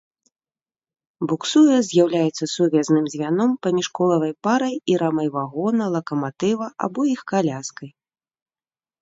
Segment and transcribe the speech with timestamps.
[1.31, 7.89] Буксуе з'яўляецца сувязным звяном паміж колавай парай і рамай вагона, лакаматыва або іх каляскай.